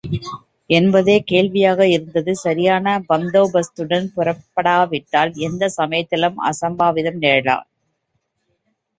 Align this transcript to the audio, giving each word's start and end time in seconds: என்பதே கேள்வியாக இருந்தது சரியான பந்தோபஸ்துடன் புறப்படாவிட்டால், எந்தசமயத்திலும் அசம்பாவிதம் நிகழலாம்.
என்பதே 0.69 1.15
கேள்வியாக 1.21 1.79
இருந்தது 1.87 2.31
சரியான 2.35 2.85
பந்தோபஸ்துடன் 3.09 4.07
புறப்படாவிட்டால், 4.15 5.33
எந்தசமயத்திலும் 5.47 6.39
அசம்பாவிதம் 6.49 7.21
நிகழலாம். 7.21 7.67